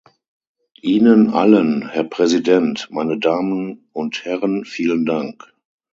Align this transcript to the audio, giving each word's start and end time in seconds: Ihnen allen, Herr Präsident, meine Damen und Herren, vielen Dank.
Ihnen 0.81 1.29
allen, 1.29 1.87
Herr 1.87 2.03
Präsident, 2.05 2.87
meine 2.89 3.19
Damen 3.19 3.87
und 3.93 4.25
Herren, 4.25 4.65
vielen 4.65 5.05
Dank. 5.05 5.53